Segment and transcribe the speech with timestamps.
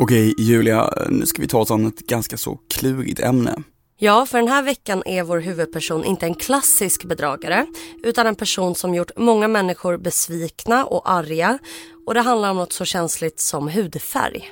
[0.00, 3.62] Okej, Julia, nu ska vi ta oss an ett ganska så klurigt ämne.
[3.96, 7.66] Ja, för den här veckan är vår huvudperson inte en klassisk bedragare
[8.02, 11.58] utan en person som gjort många människor besvikna och arga
[12.06, 14.50] och det handlar om något så känsligt som hudfärg.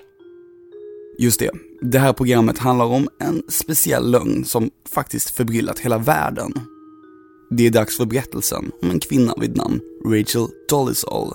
[1.19, 1.51] Just det,
[1.81, 6.53] det här programmet handlar om en speciell lögn som faktiskt förbryllat hela världen.
[7.51, 11.33] Det är dags för berättelsen om en kvinna vid namn Rachel Dolezal.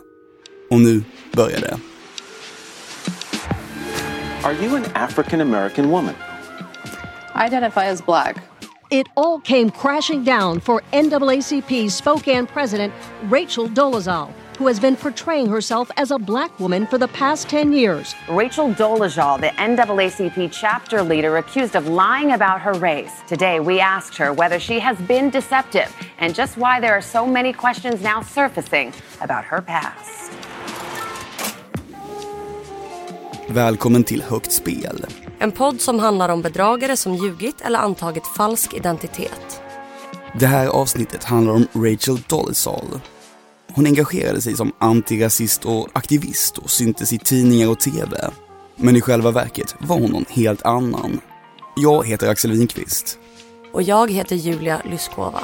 [0.69, 1.03] Och nu
[1.33, 1.90] börjar det.
[4.43, 6.15] Are you an African American woman?
[7.35, 8.43] I identify as black.
[8.89, 12.91] It all came crashing down for NAACP Spokane president
[13.25, 17.71] Rachel Dolezal, who has been portraying herself as a black woman for the past 10
[17.71, 18.15] years.
[18.27, 23.21] Rachel Dolezal, the NAACP chapter leader, accused of lying about her race.
[23.27, 27.27] Today, we asked her whether she has been deceptive and just why there are so
[27.27, 30.31] many questions now surfacing about her past.
[33.53, 35.05] Välkommen till Högt spel.
[35.39, 39.61] En podd som handlar om bedragare som ljugit eller antagit falsk identitet.
[40.39, 42.99] Det här avsnittet handlar om Rachel Dolezal.
[43.73, 48.29] Hon engagerade sig som antirasist och aktivist och syntes i tidningar och TV.
[48.75, 51.19] Men i själva verket var hon någon helt annan.
[51.75, 53.19] Jag heter Axel Winqvist.
[53.73, 55.43] Och jag heter Julia Lyskova.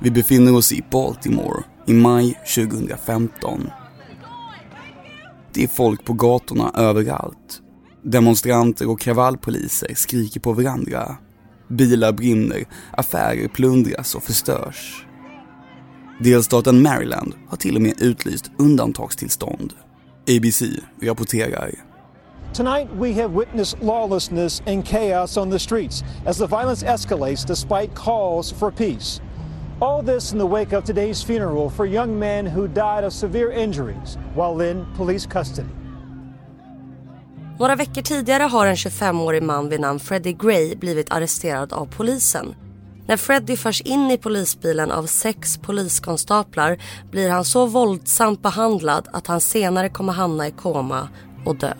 [0.00, 3.70] Vi befinner oss i Baltimore i maj 2015.
[5.52, 7.62] Det är folk på gatorna överallt.
[8.02, 11.16] Demonstranter och kravallpoliser skriker på varandra.
[11.68, 15.06] Bilar brinner, affärer plundras och förstörs.
[16.20, 19.72] Delstaten Maryland har till och med utlyst undantagstillstånd.
[20.28, 20.62] ABC
[21.02, 21.70] rapporterar.
[22.54, 27.94] Tonight, we have witnessed lawlessness and chaos on the streets as the violence escalates despite
[27.94, 29.20] calls for peace.
[29.80, 33.12] All this in the wake of today's funeral for a young man who died of
[33.12, 35.68] severe injuries while in police custody.
[37.58, 42.54] Några veckor tidigare har en 25-årig man vid namn Freddie Gray blivit arresterad av polisen.
[43.06, 46.78] När Freddie förs in i polisbilen av sex poliskonstaplar
[47.10, 51.08] blir han så våldsamt behandlad att han senare kommer hamna i koma
[51.44, 51.72] och dö.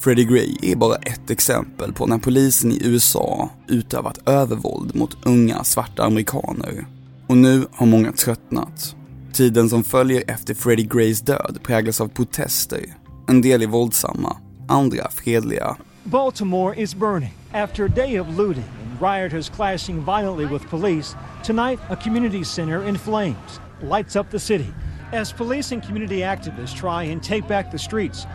[0.00, 5.64] Freddie Gray är bara ett exempel på när polisen i USA utövat övervåld mot unga
[5.64, 6.86] svarta amerikaner.
[7.26, 8.96] Och nu har många tröttnat.
[9.32, 12.80] Tiden som följer efter Freddie Grays död präglas av protester.
[13.28, 14.36] En del är våldsamma,
[14.68, 15.76] andra fredliga.
[16.04, 17.34] Baltimore is burning.
[17.52, 22.88] After a day of looting and rioters clashing violently with police, tonight a community center
[22.88, 24.72] in flames lights up the city
[25.12, 28.26] as police and community activists try and take back the streets.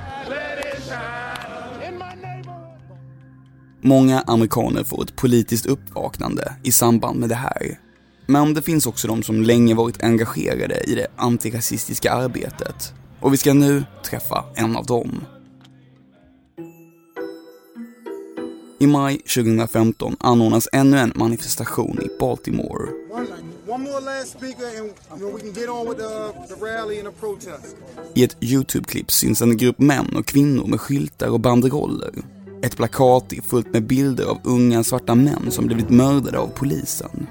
[3.86, 7.80] Många amerikaner får ett politiskt uppvaknande i samband med det här.
[8.26, 12.94] Men det finns också de som länge varit engagerade i det antirasistiska arbetet.
[13.20, 15.22] Och vi ska nu träffa en av dem.
[18.80, 22.90] I maj 2015 anordnas ännu en manifestation i Baltimore.
[28.14, 32.35] I ett YouTube-klipp syns en grupp män och kvinnor med skyltar och banderoller.
[32.66, 37.28] Ett plakat är fullt med bilder av unga svarta män som blivit mördade av polisen.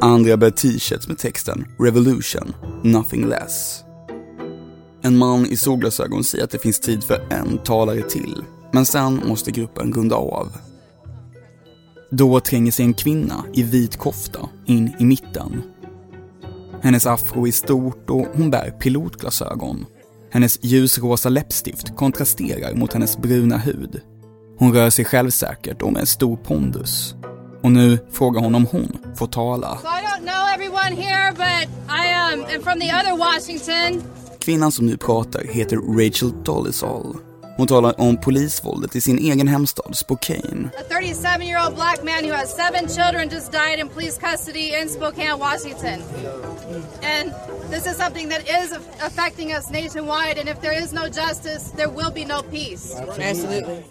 [0.00, 3.84] Andra bär t-shirts med texten “Revolution, nothing less”.
[5.02, 9.20] En man i solglasögon säger att det finns tid för en talare till, men sen
[9.28, 10.48] måste gruppen runda av.
[12.10, 15.62] Då tränger sig en kvinna i vit kofta in i mitten.
[16.82, 19.86] Hennes afro är stort och hon bär pilotglasögon.
[20.30, 24.00] Hennes ljusrosa läppstift kontrasterar mot hennes bruna hud.
[24.60, 27.14] Hon rör sig självsäkert och med stor pondus.
[27.62, 29.78] Och nu frågar hon om hon får tala.
[29.78, 34.02] So I don't know everyone here, but I um, am from the other Washington.
[34.38, 37.16] Kvinnan som nu pratar heter Rachel Dolezal.
[37.56, 40.68] Hon talar om polisvåldet i sin egen hemstad Spokane.
[40.78, 44.74] A 37 year old black man who has seven children just died in police custody
[44.82, 46.00] in Spokane, Washington.
[47.02, 47.32] And
[47.70, 48.72] this is something that is
[49.06, 53.00] affecting us nationwide, and if there is no justice, there will be no peace.
[53.18, 53.84] Absolutely.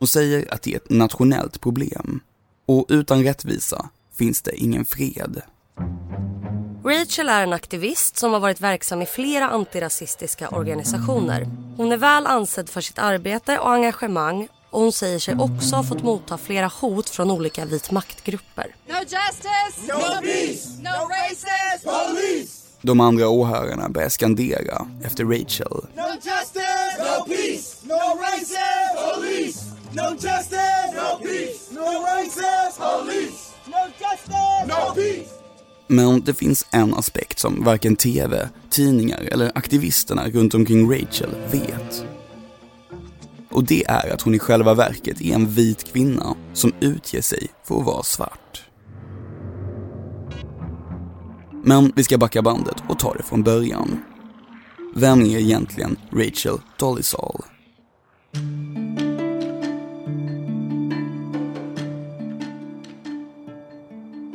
[0.00, 2.20] Hon säger att det är ett nationellt problem.
[2.66, 5.42] Och utan rättvisa finns det ingen fred.
[6.84, 11.48] Rachel är en aktivist som har varit verksam i flera antirasistiska organisationer.
[11.76, 15.82] Hon är väl ansedd för sitt arbete och engagemang och hon säger sig också ha
[15.84, 18.74] fått motta flera hot från olika vit maktgrupper.
[18.88, 19.92] No justice!
[19.92, 20.68] No peace!
[20.82, 21.84] No racist!
[21.84, 22.56] Police!
[22.82, 25.86] De andra åhörarna börjar skandera efter Rachel.
[25.96, 26.96] No justice!
[26.98, 27.76] No peace!
[27.82, 28.69] No racist!
[29.92, 30.92] No justice!
[30.94, 31.70] No peace!
[31.72, 32.78] No racist!
[32.78, 33.50] Police!
[33.66, 34.66] No justice!
[34.66, 35.30] No peace!
[35.86, 42.04] Men det finns en aspekt som varken TV, tidningar eller aktivisterna runt omkring Rachel vet.
[43.50, 47.48] Och det är att hon i själva verket är en vit kvinna som utger sig
[47.64, 48.62] för att vara svart.
[51.64, 54.02] Men vi ska backa bandet och ta det från början.
[54.94, 57.42] Vem är egentligen Rachel Dolezal?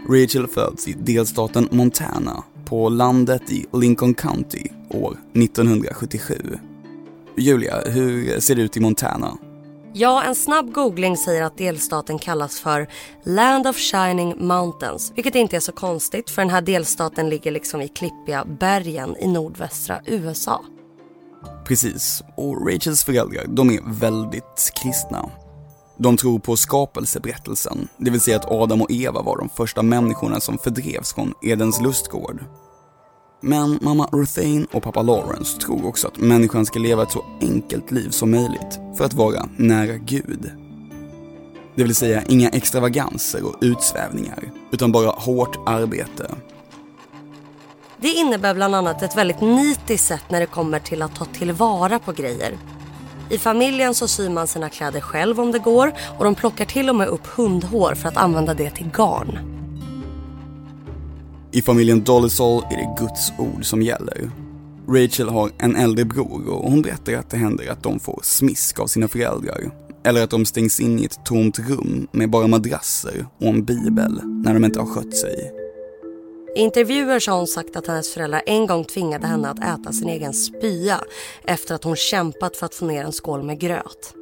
[0.09, 6.35] Rachel föds i delstaten Montana på landet i Lincoln County år 1977.
[7.37, 9.37] Julia, hur ser det ut i Montana?
[9.93, 12.87] Ja, en snabb googling säger att delstaten kallas för
[13.23, 15.11] Land of Shining Mountains.
[15.15, 19.27] Vilket inte är så konstigt för den här delstaten ligger liksom i klippiga bergen i
[19.27, 20.65] nordvästra USA.
[21.67, 25.29] Precis, och Rachels föräldrar, de är väldigt kristna.
[25.97, 30.39] De tror på skapelseberättelsen, det vill säga att Adam och Eva var de första människorna
[30.39, 32.43] som fördrevs från Edens lustgård.
[33.41, 37.91] Men mamma Ruthane och pappa Lawrence tror också att människan ska leva ett så enkelt
[37.91, 40.51] liv som möjligt för att vara nära Gud.
[41.75, 46.35] Det vill säga inga extravaganser och utsvävningar, utan bara hårt arbete.
[47.97, 51.99] Det innebär bland annat ett väldigt nitiskt sätt när det kommer till att ta tillvara
[51.99, 52.57] på grejer.
[53.29, 56.89] I familjen så syr man sina kläder själv om det går och de plockar till
[56.89, 59.39] och med upp hundhår för att använda det till garn.
[61.51, 64.31] I familjen Dolezal är det Guds ord som gäller.
[64.87, 68.79] Rachel har en äldre bror och hon berättar att det händer att de får smisk
[68.79, 69.71] av sina föräldrar.
[70.03, 74.19] Eller att de stängs in i ett tomt rum med bara madrasser och en bibel
[74.23, 75.64] när de inte har skött sig.
[76.55, 79.93] I intervjuer så har hon sagt att hennes föräldrar en gång tvingade henne att äta
[79.93, 81.03] sin egen spya
[81.43, 84.13] efter att hon kämpat för att få ner en skål med gröt.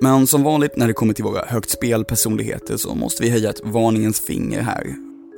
[0.00, 3.60] Men som vanligt när det kommer till våra högt spelpersonligheter så måste vi höja ett
[3.64, 4.94] varningens finger här.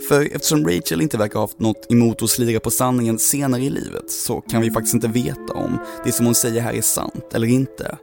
[0.09, 3.71] För eftersom Rachel inte verkar ha haft något emot att slira på sanningen senare i
[3.71, 7.35] livet så kan vi faktiskt inte veta om det som hon säger här är sant
[7.35, 7.99] eller inte.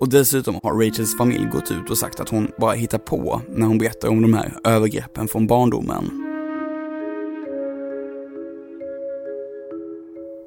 [0.00, 3.66] Och dessutom har Rachels familj gått ut och sagt att hon bara hittar på när
[3.66, 6.29] hon berättar om de här övergreppen från barndomen.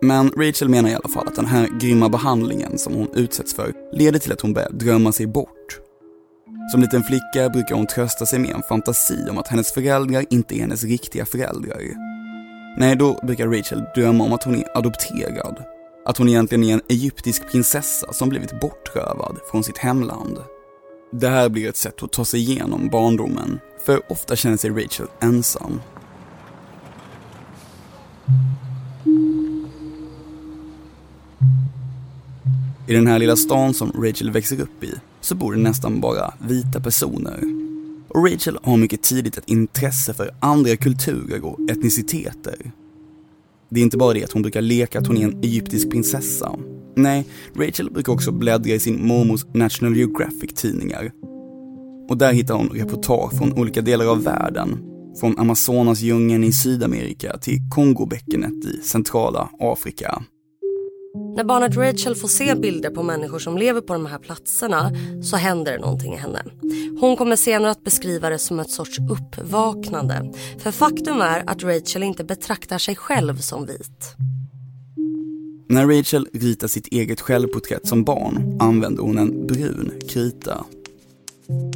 [0.04, 3.74] Men Rachel menar i alla fall att den här grymma behandlingen som hon utsätts för
[3.94, 5.80] leder till att hon börjar drömma sig bort.
[6.72, 10.56] Som liten flicka brukar hon trösta sig med en fantasi om att hennes föräldrar inte
[10.56, 11.82] är hennes riktiga föräldrar.
[12.78, 15.64] Nej, då brukar Rachel drömma om att hon är adopterad.
[16.06, 20.38] Att hon egentligen är en egyptisk prinsessa som blivit bortrövad från sitt hemland.
[21.12, 25.08] Det här blir ett sätt att ta sig igenom barndomen, för ofta känner sig Rachel
[25.20, 25.82] ensam.
[32.88, 36.34] I den här lilla stan som Rachel växer upp i så bor det nästan bara
[36.48, 37.44] vita personer.
[38.08, 42.72] Och Rachel har mycket tidigt ett intresse för andra kulturer och etniciteter.
[43.70, 46.52] Det är inte bara det att hon brukar leka att hon är en egyptisk prinsessa.
[46.96, 47.26] Nej,
[47.56, 51.12] Rachel brukar också bläddra i sin mormors National Geographic-tidningar.
[52.10, 54.78] Och där hittar hon reportage från olika delar av världen.
[55.20, 60.24] Från Amazonasdjungeln i Sydamerika till Kongobäckenet i centrala Afrika.
[61.16, 64.92] När barnet Rachel får se bilder på människor som lever på de här platserna
[65.24, 66.44] så händer det någonting i henne.
[67.00, 70.34] Hon kommer senare att beskriva det som ett sorts uppvaknande.
[70.60, 74.16] För faktum är att Rachel inte betraktar sig själv som vit.
[75.70, 80.66] När Rachel ritar sitt eget självporträtt som barn använder hon en brun krita.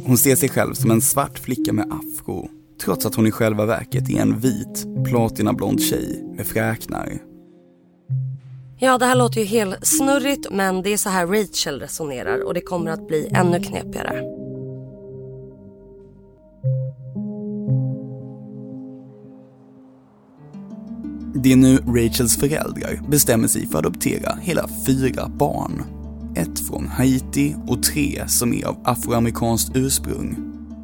[0.02, 2.48] Hon ser sig själv som en svart flicka med afro
[2.82, 7.27] trots att hon i själva verket är en vit, platinablond tjej med fräknar.
[8.80, 12.54] Ja, det här låter ju helt snurrigt men det är så här Rachel resonerar och
[12.54, 14.22] det kommer att bli ännu knepigare.
[21.34, 25.84] Det är nu Rachels föräldrar bestämmer sig för att adoptera hela fyra barn.
[26.36, 30.36] Ett från Haiti och tre som är av afroamerikanskt ursprung.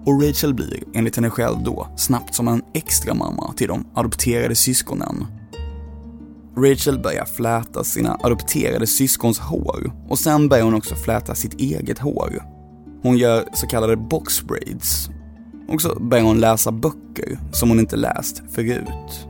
[0.06, 4.54] Och Rachel blir, enligt henne själv då, snabbt som en extra mamma till de adopterade
[4.54, 5.26] syskonen.
[6.56, 11.98] Rachel börjar fläta sina adopterade syskons hår och sen börjar hon också fläta sitt eget
[11.98, 12.42] hår.
[13.02, 15.08] Hon gör så kallade box braids.
[15.68, 19.26] Och så börjar hon läsa böcker som hon inte läst förut.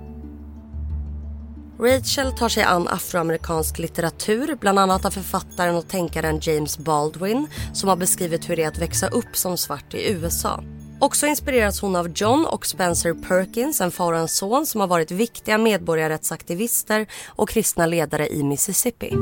[1.81, 7.89] Rachel tar sig an afroamerikansk litteratur, bland annat av författaren och tänkaren James Baldwin som
[7.89, 10.65] har beskrivit hur det är att växa upp som svart i USA.
[10.99, 14.89] Också inspireras hon av John och Spencer Perkins, en far och en son som har
[14.89, 19.13] varit viktiga medborgarrättsaktivister och kristna ledare i Mississippi.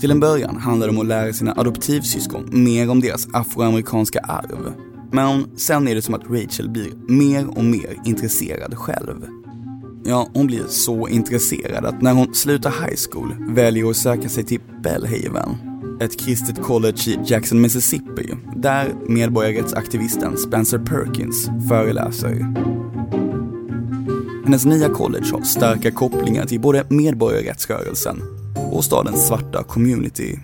[0.00, 4.72] Till en början handlar det om att lära sina adoptivsyskon mer om deras afroamerikanska arv.
[5.12, 9.26] Men sen är det som att Rachel blir mer och mer intresserad själv.
[10.04, 14.28] Ja, hon blir så intresserad att när hon slutar high school väljer hon att söka
[14.28, 15.69] sig till Bellhaven,
[16.00, 22.54] ett kristet college i Jackson, Mississippi, där medborgarrättsaktivisten Spencer Perkins föreläser.
[24.44, 28.22] Hennes nya college har starka kopplingar till både medborgarrättsrörelsen
[28.72, 30.38] och stadens svarta community.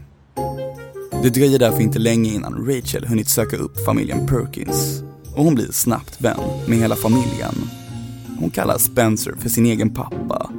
[1.22, 5.02] Det dröjer därför inte länge innan Rachel hunnit söka upp familjen Perkins
[5.36, 7.54] och hon blir snabbt vän med hela familjen.
[8.38, 10.50] Hon kallar Spencer för sin egen pappa.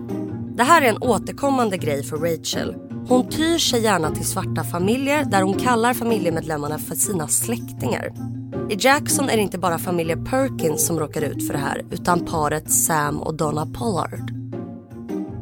[0.58, 2.87] Det här är en återkommande grej för Rachel.
[3.10, 8.14] Hon tyr sig gärna till svarta familjer där hon kallar familjemedlemmarna för sina släktingar.
[8.70, 12.26] I Jackson är det inte bara familjen Perkins som råkar ut för det här utan
[12.26, 14.32] paret Sam och Donna Pollard.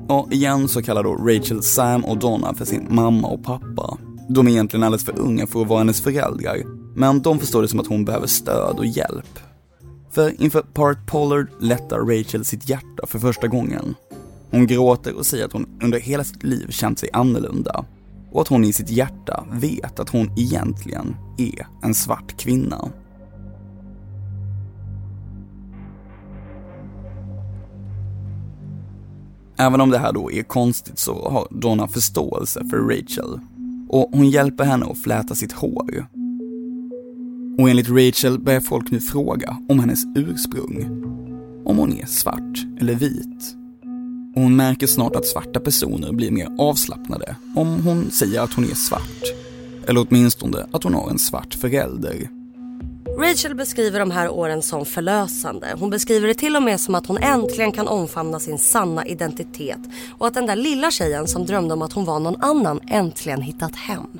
[0.08, 3.98] Ja, igen så kallar då Rachel Sam och Donna för sin mamma och pappa.
[4.30, 6.64] De är egentligen alldeles för unga för att vara hennes föräldrar,
[6.96, 9.40] men de förstår det som att hon behöver stöd och hjälp.
[10.12, 13.96] För inför paret Pollard lättar Rachel sitt hjärta för första gången.
[14.52, 17.86] Hon gråter och säger att hon under hela sitt liv känt sig annorlunda
[18.32, 22.92] och att hon i sitt hjärta vet att hon egentligen är en svart kvinna.
[29.58, 33.40] Även om det här då är konstigt så har Donna förståelse för Rachel
[33.90, 36.08] och hon hjälper henne att fläta sitt hår.
[37.60, 41.04] Och enligt Rachel börjar folk nu fråga om hennes ursprung.
[41.66, 43.65] Om hon är svart eller vit.
[44.36, 48.64] Och hon märker snart att svarta personer blir mer avslappnade om hon säger att hon
[48.64, 49.24] är svart.
[49.88, 52.30] Eller åtminstone att hon har en svart förälder.
[53.20, 55.68] Rachel beskriver de här åren som förlösande.
[55.80, 59.80] Hon beskriver det till och med som att hon äntligen kan omfamna sin sanna identitet
[60.18, 63.42] och att den där lilla tjejen som drömde om att hon var någon annan äntligen
[63.42, 64.20] hittat hem.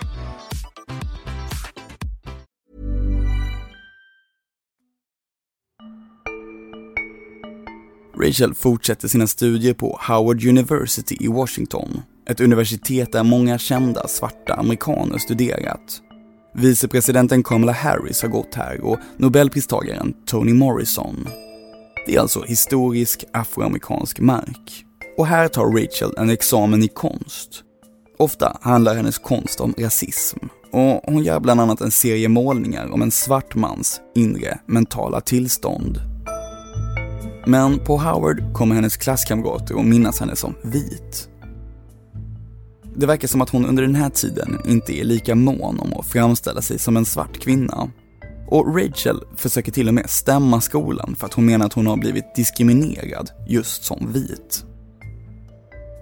[8.21, 14.53] Rachel fortsätter sina studier på Howard University i Washington, ett universitet där många kända svarta
[14.53, 16.01] amerikaner studerat.
[16.53, 21.27] Vicepresidenten Kamala Harris har gått här och Nobelpristagaren Toni Morrison.
[22.05, 24.85] Det är alltså historisk afroamerikansk mark.
[25.17, 27.63] Och här tar Rachel en examen i konst.
[28.17, 30.37] Ofta handlar hennes konst om rasism
[30.71, 36.10] och hon gör bland annat en serie målningar om en svart mans inre mentala tillstånd.
[37.45, 41.29] Men på Howard kommer hennes klasskamrater att minnas henne som vit.
[42.95, 46.05] Det verkar som att hon under den här tiden inte är lika mån om att
[46.05, 47.89] framställa sig som en svart kvinna.
[48.47, 51.97] Och Rachel försöker till och med stämma skolan för att hon menar att hon har
[51.97, 54.65] blivit diskriminerad just som vit.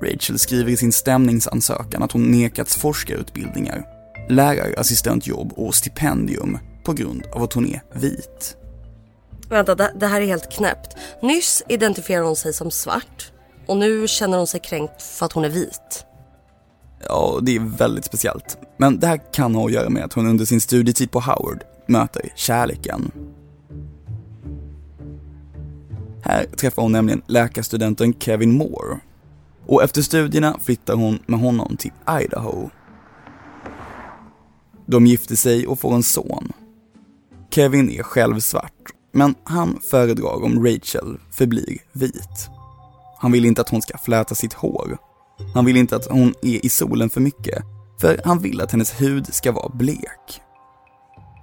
[0.02, 3.86] Rachel skriver i sin stämningsansökan att hon nekats forskarutbildningar,
[4.30, 8.58] lärarassistentjobb och stipendium på grund av att hon är vit.
[9.50, 10.98] Vänta, det, det här är helt knäppt.
[11.22, 13.32] Nyss identifierar hon sig som svart
[13.66, 16.06] och nu känner hon sig kränkt för att hon är vit.
[17.08, 18.58] Ja, det är väldigt speciellt.
[18.78, 21.64] Men det här kan ha att göra med att hon under sin studietid på Howard
[21.88, 23.12] möter kärleken.
[26.24, 29.00] Här träffar hon nämligen läkarstudenten Kevin Moore.
[29.66, 31.92] Och efter studierna flyttar hon med honom till
[32.22, 32.70] Idaho.
[34.86, 36.52] De gifter sig och får en son.
[37.52, 42.50] Kevin är själv svart, men han föredrar om Rachel förblir vit.
[43.18, 44.98] Han vill inte att hon ska fläta sitt hår
[45.54, 47.64] han vill inte att hon är i solen för mycket,
[48.02, 50.42] för han vill att hennes hud ska vara blek.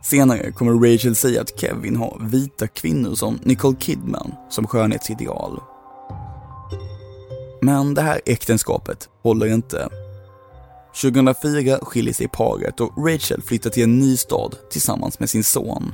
[0.02, 5.60] Senare kommer Rachel säga att Kevin har vita kvinnor som Nicole Kidman som skönhetsideal.
[7.62, 9.88] Men det här äktenskapet håller inte.
[11.02, 15.92] 2004 skiljer sig paret och Rachel flyttar till en ny stad tillsammans med sin son.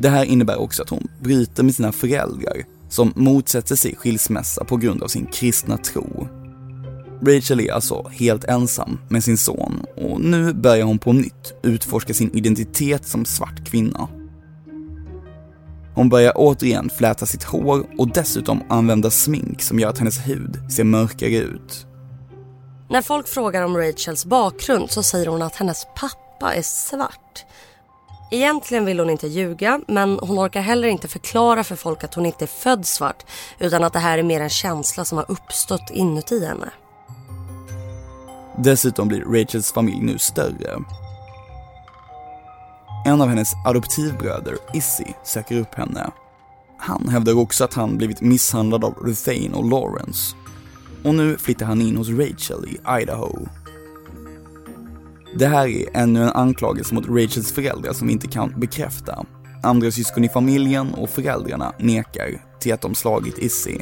[0.00, 4.76] Det här innebär också att hon bryter med sina föräldrar som motsätter sig skilsmässa på
[4.76, 6.28] grund av sin kristna tro
[7.26, 12.14] Rachel är alltså helt ensam med sin son och nu börjar hon på nytt utforska
[12.14, 14.08] sin identitet som svart kvinna.
[15.94, 20.72] Hon börjar återigen fläta sitt hår och dessutom använda smink som gör att hennes hud
[20.72, 21.86] ser mörkare ut.
[22.90, 27.44] När folk frågar om Rachels bakgrund så säger hon att hennes pappa är svart.
[28.30, 32.26] Egentligen vill hon inte ljuga men hon orkar heller inte förklara för folk att hon
[32.26, 33.24] inte är född svart
[33.58, 36.70] utan att det här är mer en känsla som har uppstått inuti henne.
[38.58, 40.78] Dessutom blir Rachels familj nu större.
[43.06, 46.10] En av hennes adoptivbröder, Issy, söker upp henne.
[46.78, 50.36] Han hävdar också att han blivit misshandlad av Ruthane och Lawrence.
[51.04, 53.46] Och nu flyttar han in hos Rachel i Idaho.
[55.38, 59.26] Det här är ännu en anklagelse mot Rachels föräldrar som vi inte kan bekräfta.
[59.62, 63.78] Andra syskon i familjen och föräldrarna nekar till att de slagit Issy.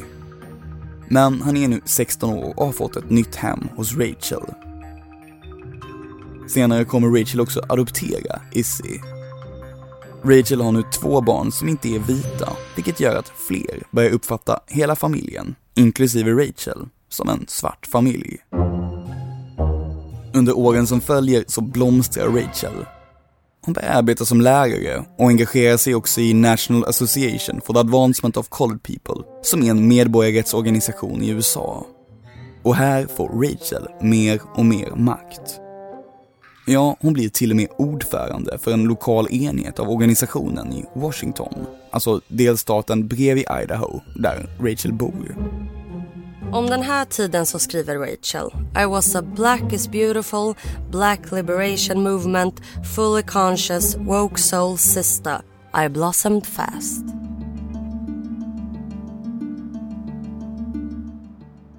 [1.07, 4.43] Men han är nu 16 år och har fått ett nytt hem hos Rachel
[6.49, 8.99] Senare kommer Rachel också adoptera Issy.
[10.23, 14.59] Rachel har nu två barn som inte är vita, vilket gör att fler börjar uppfatta
[14.67, 18.37] hela familjen, inklusive Rachel, som en svart familj.
[20.33, 22.85] Under åren som följer så blomstrar Rachel.
[23.65, 28.37] Hon börjar arbeta som lärare och engagerar sig också i National Association for the Advancement
[28.37, 31.85] of Colored People, som är en medborgarrättsorganisation i USA.
[32.63, 35.59] Och här får Rachel mer och mer makt.
[36.67, 41.53] Ja, hon blir till och med ordförande för en lokal enhet av organisationen i Washington.
[41.91, 45.35] Alltså delstaten bredvid Idaho, där Rachel bor.
[46.51, 48.49] Om den här tiden så skriver Rachel
[48.83, 50.55] I was a black is beautiful,
[50.91, 52.61] black liberation movement,
[52.95, 55.41] fully conscious, woke soul sister.
[55.85, 57.05] I blossomed fast.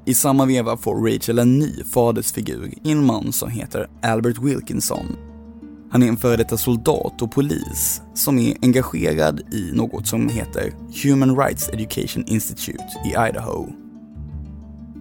[0.05, 5.17] I samma veva får Rachel en ny fadersfigur i en man som heter Albert Wilkinson.
[5.91, 10.73] Han är en före detta soldat och polis som är engagerad i något som heter
[11.05, 13.80] Human Rights Education Institute i Idaho.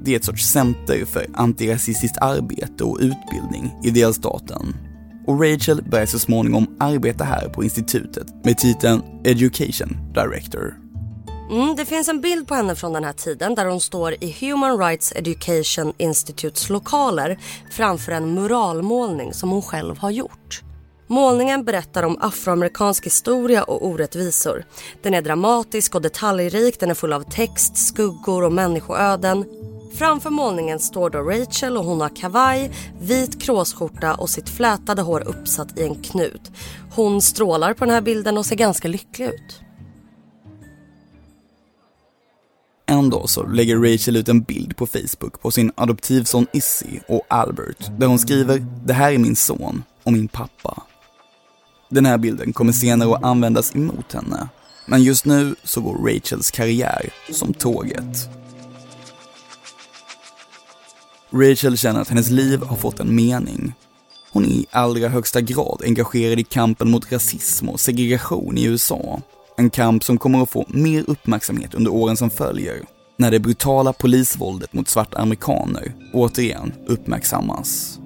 [0.03, 4.75] Det är ett sorts center för antirasistiskt arbete och utbildning i delstaten.
[5.27, 10.75] Och Rachel börjar så småningom arbeta här på institutet med titeln Education Director.
[11.51, 14.35] Mm, det finns en bild på henne från den här tiden där hon står i
[14.39, 17.39] Human Rights Education Institutes lokaler
[17.71, 20.63] framför en muralmålning som hon själv har gjort.
[21.07, 24.65] Målningen berättar om afroamerikansk historia och orättvisor.
[25.01, 29.45] Den är dramatisk och detaljrik, den är full av text, skuggor och människoöden.
[29.93, 32.71] Framför målningen står då Rachel och hon har kavaj,
[33.01, 36.51] vit kråsskjorta och sitt flätade hår uppsatt i en knut.
[36.91, 39.61] Hon strålar på den här bilden och ser ganska lycklig ut.
[42.85, 47.21] En dag så lägger Rachel ut en bild på Facebook på sin adoptivson Issy och
[47.27, 50.83] Albert där hon skriver “Det här är min son och min pappa”.
[51.89, 54.49] Den här bilden kommer senare att användas emot henne.
[54.85, 58.29] Men just nu så går Rachels karriär som tåget.
[61.31, 63.73] Rachel känner att hennes liv har fått en mening.
[64.31, 69.21] Hon är i allra högsta grad engagerad i kampen mot rasism och segregation i USA.
[69.57, 72.85] En kamp som kommer att få mer uppmärksamhet under åren som följer,
[73.17, 77.99] när det brutala polisvåldet mot svarta amerikaner återigen uppmärksammas.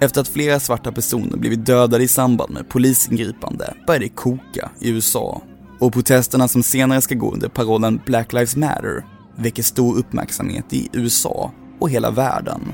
[0.00, 4.90] Efter att flera svarta personer blivit dödade i samband med polisingripande börjar det koka i
[4.90, 5.42] USA.
[5.78, 9.04] Och protesterna som senare ska gå under parollen Black Lives Matter
[9.36, 12.72] väcker stor uppmärksamhet i USA och hela världen.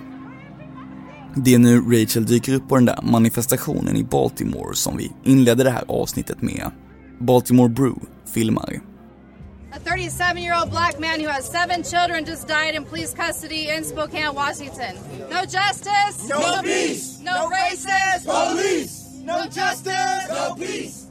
[1.37, 5.65] Det är nu Rachel dyker upp på den där manifestationen i Baltimore som vi inledde
[5.65, 6.71] det här avsnittet med.
[7.21, 8.01] Baltimore Brew
[8.35, 8.81] filmar.
[9.73, 13.69] A 37 year old black man who has seven children just died in police custody
[13.77, 14.95] in Spokane, Washington.
[15.31, 16.29] No justice.
[16.29, 17.21] No, peace.
[17.25, 18.25] No, races.
[18.25, 18.95] Police.
[19.25, 20.29] No justice.
[20.29, 21.07] No peace.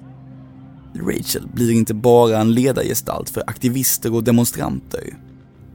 [0.95, 5.17] Rachel blir inte bara en ledargestalt för aktivister och demonstranter.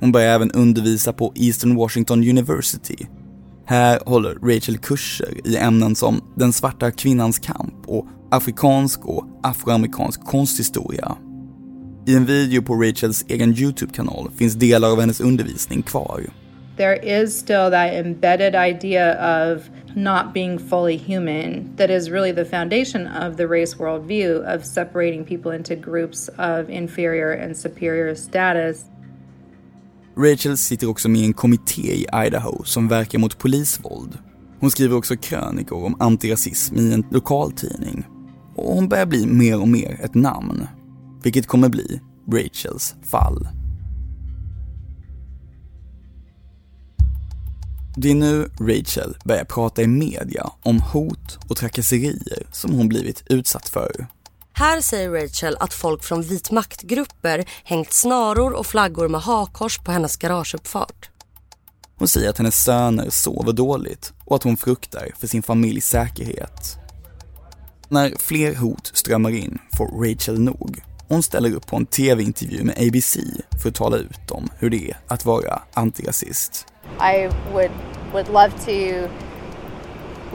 [0.00, 3.06] Hon börjar även undervisa på Eastern Washington University.
[3.66, 10.24] Här håller Rachel kurser i ämnen som den svarta kvinnans kamp och afrikansk och afroamerikansk
[10.24, 11.16] konsthistoria.
[12.06, 16.24] I en video på Rachels egen YouTube-kanal finns delar av hennes undervisning kvar.
[16.78, 22.44] There is still that embedded idea of not being fully human that is really the
[22.44, 28.84] foundation of the race worldview of separating people into groups of inferior and superior status.
[30.16, 34.18] Rachel sitter också med i en kommitté i Idaho som verkar mot polisvåld.
[34.60, 38.06] Hon skriver också krönikor om antirasism i en lokaltidning.
[38.56, 40.66] Och hon börjar bli mer och mer ett namn.
[41.22, 42.00] Vilket kommer bli
[42.32, 43.48] Rachels fall.
[48.00, 53.22] Det är nu Rachel börjar prata i media om hot och trakasserier som hon blivit
[53.26, 54.06] utsatt för.
[54.52, 59.92] Här säger Rachel att folk från vit maktgrupper hängt snaror och flaggor med hakkors på
[59.92, 61.10] hennes garageuppfart.
[61.96, 66.76] Hon säger att hennes söner sover dåligt och att hon fruktar för sin familjs säkerhet.
[67.88, 70.82] När fler hot strömmar in får Rachel nog.
[71.08, 73.16] Hon ställer upp på en tv-intervju med ABC
[73.62, 76.66] för att tala ut om hur det är att vara antirasist.
[77.00, 77.70] I would
[78.12, 79.08] would love to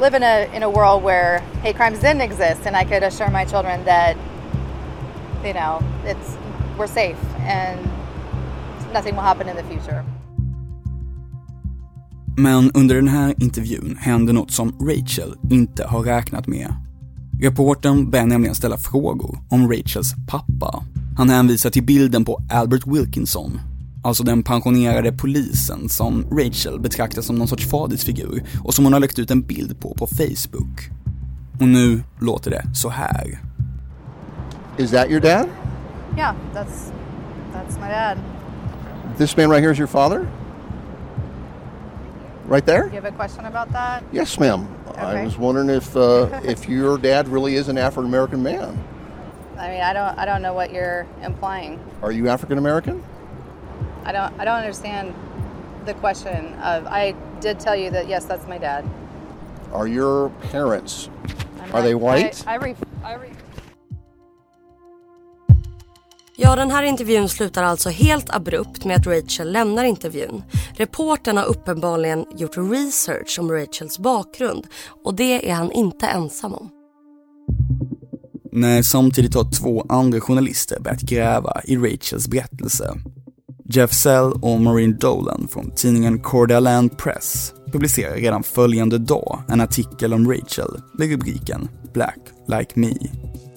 [0.02, 3.30] live in a in a world where hate crimes didn't exist and I could assure
[3.32, 4.16] my children that
[5.46, 6.38] you know it's
[6.78, 7.80] we're safe and
[8.94, 10.04] nothing will happen in the future.
[12.38, 16.76] Men under den här intervjun händer något som Rachel inte har räknat med.
[17.41, 20.84] Reportern börjar nämligen ställa frågor om Rachels pappa.
[21.17, 23.60] Han hänvisar till bilden på Albert Wilkinson,
[24.04, 29.00] alltså den pensionerade polisen som Rachel betraktar som någon sorts fadersfigur och som hon har
[29.00, 30.89] lagt ut en bild på på Facebook.
[31.60, 33.39] Och nu låter det så här.
[34.78, 35.46] Is that your dad?
[36.17, 36.91] Yeah, that's
[37.54, 38.17] that's my dad.
[39.17, 40.28] This man right here is your father?
[42.45, 42.86] Right there?
[42.86, 44.03] You have a question about that?
[44.12, 44.67] Yes, ma'am.
[44.89, 45.01] Okay.
[45.01, 48.84] I was wondering if uh, if your dad really is an African American man.
[49.58, 51.79] I mean, I don't I don't know what you're implying.
[52.01, 53.03] Are you African American?
[54.03, 55.15] I don't I don't understand
[55.86, 58.88] the question of I did tell you that yes, that's my dad.
[59.71, 61.10] Are your parents
[61.62, 62.45] I'm are they white?
[62.45, 62.75] I, I,
[66.36, 70.43] Ja, den här intervjun slutar alltså helt abrupt med att Rachel lämnar intervjun.
[70.76, 74.67] Reportern har uppenbarligen gjort research om Rachels bakgrund
[75.04, 76.69] och det är han inte ensam om.
[78.52, 82.93] När samtidigt har två andra journalister börjat gräva i Rachels berättelse.
[83.65, 90.13] Jeff Sell och Maureen Dolan från tidningen Cordaland Press publicerar redan följande dag en artikel
[90.13, 92.93] om Rachel med rubriken Black Like Me.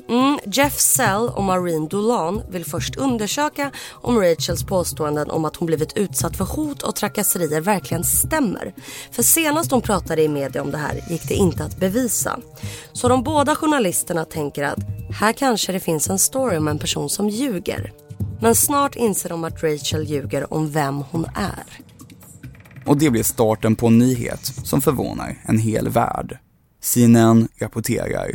[0.08, 5.66] Mm, Jeff Sell och Maureen Dolan vill först undersöka om Rachels påståenden om att hon
[5.66, 8.74] blivit utsatt för hot och trakasserier verkligen stämmer.
[9.10, 12.38] För senast hon pratade i media om det här gick det inte att bevisa.
[12.92, 14.78] Så de båda journalisterna tänker att
[15.20, 17.92] här kanske det finns en story om en person som ljuger.
[18.40, 21.80] Men snart inser de att Rachel ljuger om vem hon är.
[22.86, 26.38] Och det blir starten på en nyhet som förvånar en hel värld.
[26.80, 28.34] CNN rapporterar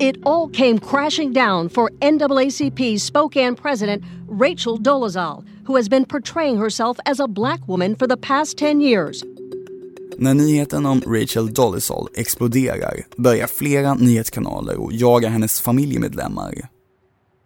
[0.00, 6.56] It all came crashing down for NAACP Spokane president Rachel Dolezal, who has been portraying
[6.56, 9.24] herself as a black woman for the past 10 years.
[10.16, 16.54] När nyheten om Rachel Dolezal exploderar börjar flera nyhetskanaler och jaga hennes familjemedlemmar.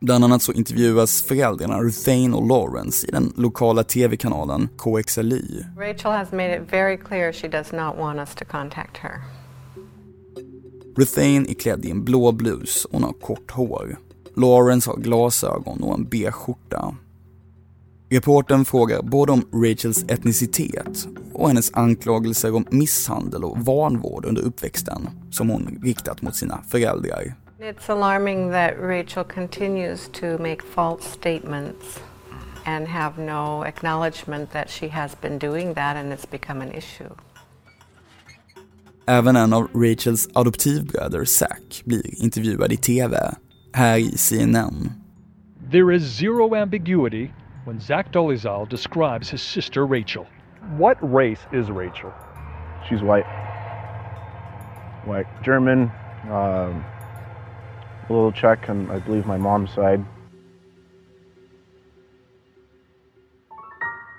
[0.01, 5.65] Bland annat så intervjuas föräldrarna Ruthane och Lawrence i den lokala tv-kanalen KXLY.
[5.79, 9.44] Rachel has made it very clear she does not want us to contact her.
[10.97, 13.99] Ruthane är klädd i en blå blus och hon har kort hår.
[14.37, 16.95] Lawrence har glasögon och en beige skjorta.
[18.11, 25.09] Reporten frågar både om Rachels etnicitet och hennes anklagelser om misshandel och vanvård under uppväxten
[25.31, 27.35] som hon riktat mot sina föräldrar.
[27.59, 32.01] It's alarming that Rachel continues to make false statements
[32.65, 37.11] and have no acknowledgement that she has been doing that and it's become an issue.
[39.07, 43.17] Även en av Rachels adoptivbröder, Zack, blir intervjuad i TV,
[43.73, 44.93] här i CNN.
[45.71, 47.31] There is zero ambiguity
[47.67, 50.27] when Zach Dolezal describes his sister Rachel.
[50.79, 52.11] What race is Rachel?
[52.89, 53.27] She's white.
[55.07, 55.29] White.
[55.45, 55.91] German,
[56.31, 56.85] um,
[58.09, 60.05] a little Czech on, I believe, my mom's side.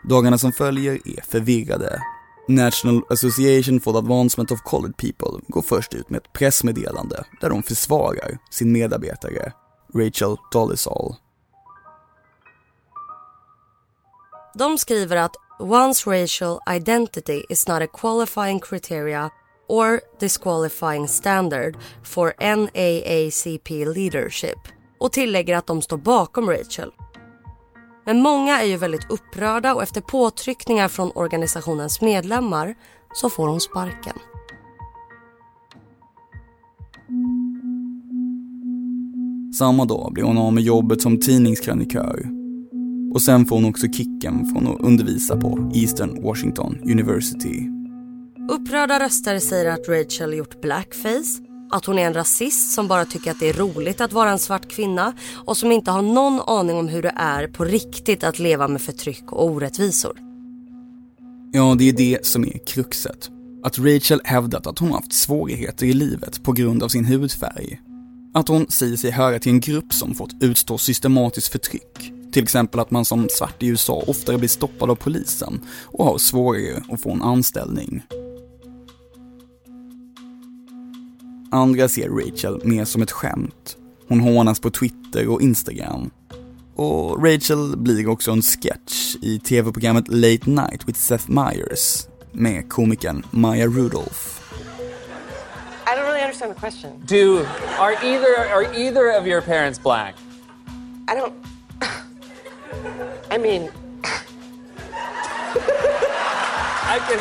[0.03, 2.01] Dagarna som följer är förvirrade.
[2.47, 7.49] National Association for the Advancement of Colored People går först ut med ett pressmeddelande där
[7.49, 9.53] de försvarar sin medarbetare,
[9.93, 11.15] Rachel Dolezal.
[14.53, 19.29] De skriver att one's racial identity is not a qualifying criteria
[19.67, 24.59] or disqualifying standard for NAACP leadership
[24.99, 26.91] och tillägger att de står bakom Rachel.
[28.05, 32.75] Men många är ju väldigt upprörda och efter påtryckningar från organisationens medlemmar
[33.13, 34.15] så får hon sparken.
[39.59, 42.29] Samma dag blir hon av med jobbet som tidningskrönikör.
[43.13, 47.69] Och sen får hon också kicken från att undervisa på Eastern Washington University.
[48.51, 51.41] Upprörda röster säger att Rachel gjort blackface,
[51.75, 54.39] att hon är en rasist som bara tycker att det är roligt att vara en
[54.39, 55.13] svart kvinna
[55.45, 58.81] och som inte har någon aning om hur det är på riktigt att leva med
[58.81, 60.17] förtryck och orättvisor.
[61.51, 63.29] Ja, det är det som är kruxet.
[63.63, 67.81] Att Rachel hävdat att hon haft svårigheter i livet på grund av sin hudfärg.
[68.33, 72.11] Att hon säger sig höra till en grupp som fått utstå systematiskt förtryck.
[72.31, 76.17] Till exempel att man som svart i USA oftare blir stoppad av polisen och har
[76.17, 78.03] svårare att få en anställning.
[81.51, 83.77] Andra ser Rachel mer som ett skämt.
[84.07, 86.11] Hon hånas på Twitter och Instagram.
[86.75, 93.25] Och Rachel blir också en sketch i tv-programmet Late Night with Seth Meyers med komikern
[93.31, 94.41] Maya Rudolph.
[95.87, 96.91] I don't really understand the question.
[97.07, 97.45] Do
[97.79, 100.15] are either are either of your parents black?
[101.07, 101.33] I don't.
[103.31, 103.69] I mean,
[106.87, 107.19] I can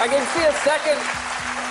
[0.00, 1.23] I can see a second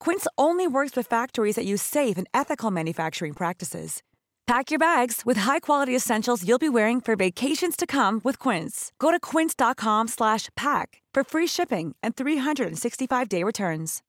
[0.00, 4.02] Quince only works with factories that use safe and ethical manufacturing practices.
[4.46, 8.92] Pack your bags with high-quality essentials you'll be wearing for vacations to come with Quince.
[8.98, 14.02] Go to quince.com/pack for free shipping and 365-day returns.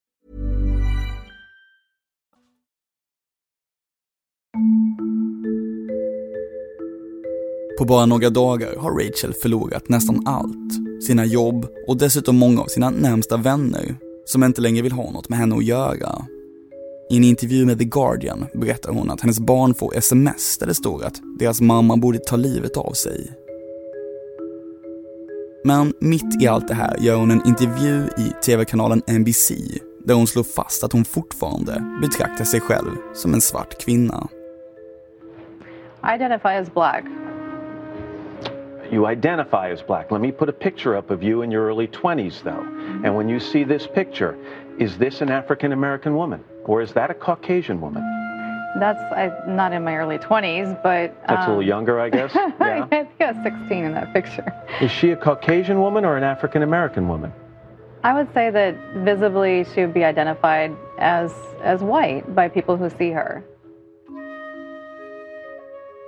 [7.78, 11.04] På bara några dagar har Rachel förlorat nästan allt.
[11.04, 15.30] Sina jobb och dessutom många av sina närmsta vänner som inte längre vill ha något
[15.30, 16.26] med henne att göra.
[17.10, 20.74] I en intervju med The Guardian berättar hon att hennes barn får sms där det
[20.74, 23.32] står att deras mamma borde ta livet av sig.
[25.64, 29.52] Men mitt i allt det här gör hon en intervju i tv-kanalen NBC
[30.06, 34.28] där hon slår fast att hon fortfarande betraktar sig själv som en svart kvinna.
[36.04, 37.04] I identify as black.
[38.92, 40.12] You identify as black.
[40.12, 42.62] Let me put a picture up of you in your early 20s, though.
[43.06, 44.38] And when you see this picture,
[44.80, 46.44] is this an African American woman?
[46.66, 48.04] Or is that a Caucasian woman?
[48.78, 52.36] That's I, not in my early 20s, but That's a little um, younger, I guess.
[52.36, 52.84] Yeah.
[52.84, 54.46] I think I was 16 in that picture.
[54.82, 57.34] Is she a Caucasian woman or an African American woman?
[58.04, 62.90] I would say that visibly she would be identified as as white by people who
[62.90, 63.44] see her.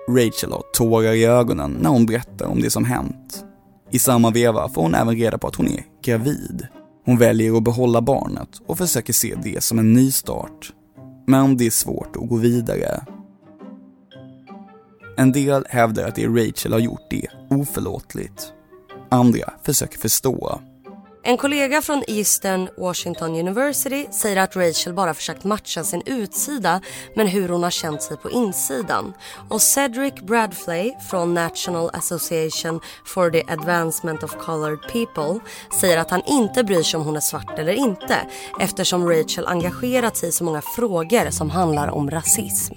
[0.10, 3.46] Rachel har tårar i ögonen när hon berättar om det som hänt.
[3.92, 6.68] I samma veva får hon även reda på att hon är gravid.
[7.06, 10.74] Hon väljer att behålla barnet och försöker se det som en ny start.
[11.28, 13.06] Men det är svårt att gå vidare.
[15.18, 18.54] En del hävdar att det Rachel har gjort är oförlåtligt.
[19.10, 20.62] Andra försöker förstå.
[21.26, 26.82] En kollega från Eastern Washington University säger att Rachel bara försökt matcha sin utsida
[27.16, 29.14] men hur hon har känt sig på insidan.
[29.50, 35.40] Och Cedric Bradfley från National Association for the Advancement of Colored People
[35.80, 38.18] säger att han inte bryr sig om hon är svart eller inte
[38.60, 42.74] eftersom Rachel engagerat sig i så många frågor som handlar om rasism.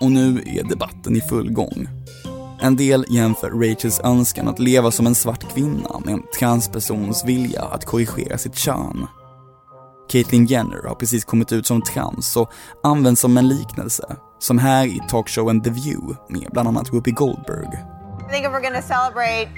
[0.00, 1.88] Och nu är debatten i full gång.
[2.62, 7.62] En del jämför Rachels önskan att leva som en svart kvinna med en transpersons vilja
[7.64, 9.06] att korrigera sitt kön.
[10.08, 14.86] Caitlyn Jenner har precis kommit ut som trans och används som en liknelse, som här
[14.86, 17.68] i talkshowen The View med bland annat Whoopi Goldberg.
[18.28, 19.48] I think if we're to celebrate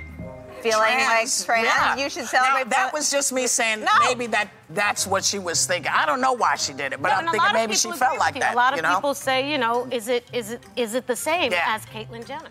[0.62, 1.98] feeling like trans, yeah.
[1.98, 2.64] you should celebrate.
[2.64, 3.86] Now, that was just me saying No.
[4.08, 5.92] maybe that that's what she was thinking.
[5.92, 8.34] I don't know why she did it, but No, I'm thinking maybe she felt like
[8.34, 8.40] you.
[8.40, 8.54] that.
[8.54, 8.94] A lot of you know?
[8.94, 11.74] people say, you know, is it is it is it the same Yeah.
[11.74, 12.50] as Caitlyn Jenner?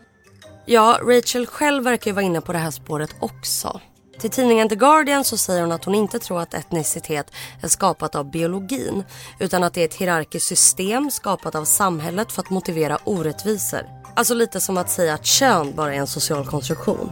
[0.71, 3.81] Ja, Rachel själv verkar ju vara inne på det här spåret också.
[4.19, 7.31] Till tidningen The Guardian så säger hon att hon inte tror att etnicitet
[7.61, 9.03] är skapat av biologin
[9.39, 13.81] utan att det är ett hierarkiskt system skapat av samhället för att motivera orättvisor.
[14.15, 17.11] Alltså lite som att säga att kön bara är en social konstruktion.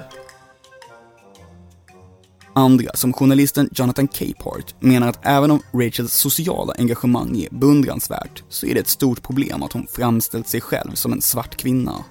[2.54, 8.66] Andra, som journalisten Jonathan Capehart, menar att även om Rachels sociala engagemang är beundransvärt så
[8.66, 12.06] är det ett stort problem att hon framställt sig själv som en svart kvinna.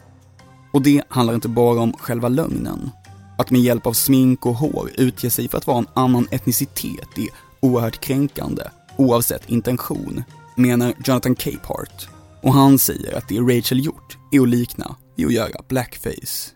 [0.72, 2.90] Och det handlar inte bara om själva lögnen.
[3.38, 7.18] Att med hjälp av smink och hår utge sig för att vara en annan etnicitet
[7.18, 7.28] är
[7.60, 8.62] oerhört kränkande,
[8.96, 10.22] oavsett intention,
[10.56, 12.08] menar Jonathan Capehart.
[12.42, 16.50] Och han säger att det Rachel gjort är att likna vid att göra blackface.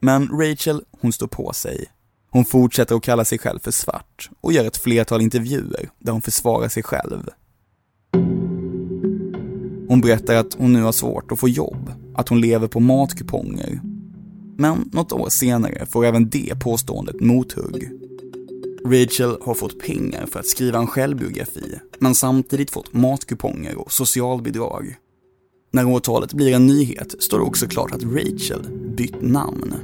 [0.00, 1.86] Men Rachel, hon står på sig.
[2.30, 6.22] Hon fortsätter att kalla sig själv för svart och gör ett flertal intervjuer där hon
[6.22, 7.30] försvarar sig själv.
[9.96, 13.80] Hon berättar att hon nu har svårt att få jobb, att hon lever på matkuponger.
[14.56, 17.90] Men något år senare får även det påståendet mothugg.
[18.84, 24.96] Rachel har fått pengar för att skriva en självbiografi, men samtidigt fått matkuponger och socialbidrag.
[25.72, 29.74] När åtalet blir en nyhet står det också klart att Rachel bytt namn.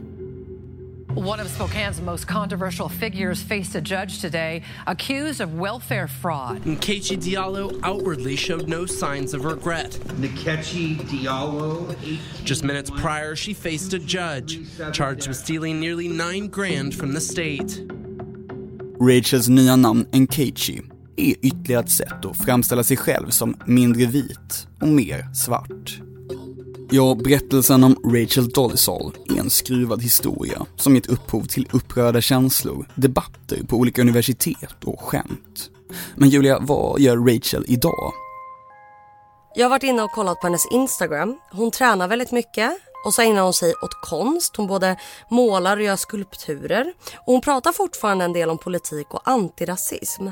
[1.14, 6.62] One of Spokane's most controversial figures faced a judge today accused of welfare fraud.
[6.64, 9.90] Nkechi Diallo outwardly showed no signs of regret.
[9.90, 11.94] Nkechi Diallo.
[12.44, 14.61] Just minutes prior, she faced a judge
[14.92, 17.83] charged with stealing nearly nine grand from the state.
[18.98, 20.83] Rachels nya namn Nkechi
[21.16, 26.12] är ytterligare ett sätt att framställa sig själv som mindre vit och mer svart.
[26.94, 32.88] Ja, berättelsen om Rachel Dolezal är en skruvad historia som gett upphov till upprörda känslor,
[32.94, 35.70] debatter på olika universitet och skämt.
[36.14, 38.12] Men Julia, vad gör Rachel idag?
[39.55, 41.38] Jag har varit inne och kollat på hennes Instagram.
[41.52, 42.72] Hon tränar väldigt mycket
[43.05, 44.57] och så ägnar hon sig åt konst.
[44.57, 44.96] Hon både
[45.31, 46.92] målar och gör skulpturer.
[47.26, 50.26] Och hon pratar fortfarande en del om politik och antirasism.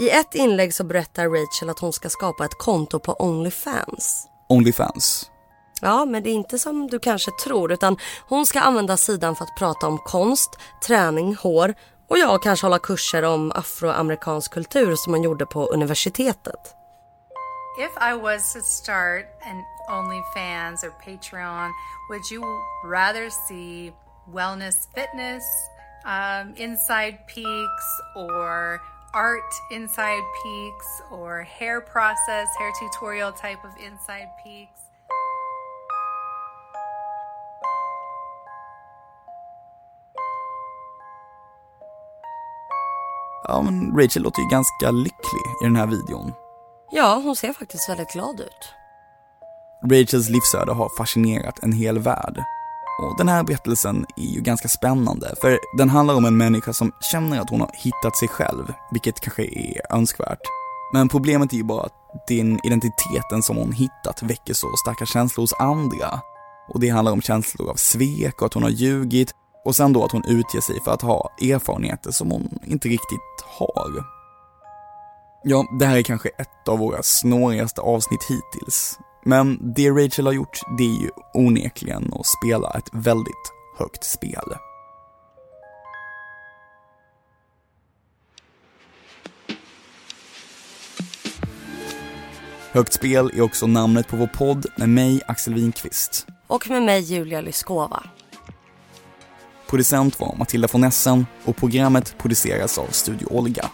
[0.00, 4.26] I ett inlägg så berättar Rachel att hon ska skapa ett konto på Onlyfans.
[4.48, 5.30] Onlyfans.
[5.82, 7.96] Ja, men det är inte som du kanske tror utan
[8.28, 10.50] hon ska använda sidan för att prata om konst,
[10.86, 11.74] träning, hår
[12.08, 16.74] och jag kanske hålla kurser om afroamerikansk kultur som hon gjorde på universitetet.
[17.78, 21.70] If I was to start an OnlyFans or Patreon,
[22.08, 22.42] would you
[22.84, 23.92] rather see
[24.26, 25.44] wellness fitness
[26.04, 27.86] um, inside peaks
[28.16, 28.80] or
[29.14, 34.87] art inside peaks or hair process, hair tutorial type of inside peaks?
[43.48, 46.32] Ja, men Rachel låter ju ganska lycklig i den här videon.
[46.90, 48.74] Ja, hon ser faktiskt väldigt glad ut.
[49.92, 52.42] Rachels livsöde har fascinerat en hel värld.
[53.02, 56.92] Och den här berättelsen är ju ganska spännande, för den handlar om en människa som
[57.12, 60.42] känner att hon har hittat sig själv, vilket kanske är önskvärt.
[60.92, 61.92] Men problemet är ju bara att
[62.28, 66.20] den identiteten som hon hittat väcker så starka känslor hos andra.
[66.68, 69.32] Och det handlar om känslor av svek och att hon har ljugit
[69.68, 73.44] och sen då att hon utger sig för att ha erfarenheter som hon inte riktigt
[73.44, 74.04] har.
[75.44, 78.98] Ja, det här är kanske ett av våra snårigaste avsnitt hittills.
[79.24, 84.54] Men det Rachel har gjort, det är ju onekligen att spela ett väldigt högt spel.
[92.72, 96.26] Högt spel är också namnet på vår podd med mig, Axel Winqvist.
[96.46, 98.02] Och med mig Julia Lyskova.
[99.70, 103.70] Producent var Matilda von Essen och programmet produceras av Studio Olga.